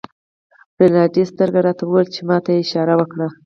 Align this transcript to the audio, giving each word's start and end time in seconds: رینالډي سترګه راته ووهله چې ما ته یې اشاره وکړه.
رینالډي 0.79 1.23
سترګه 1.31 1.59
راته 1.65 1.83
ووهله 1.85 2.09
چې 2.15 2.21
ما 2.27 2.37
ته 2.45 2.49
یې 2.53 2.61
اشاره 2.63 2.93
وکړه. 2.97 3.27